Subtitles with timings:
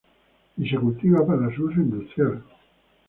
[0.57, 2.41] Y se cultiva para su uso industrial.